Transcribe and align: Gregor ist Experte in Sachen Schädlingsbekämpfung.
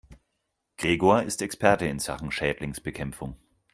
Gregor 0.79 1.21
ist 1.21 1.43
Experte 1.43 1.85
in 1.85 1.99
Sachen 1.99 2.31
Schädlingsbekämpfung. 2.31 3.35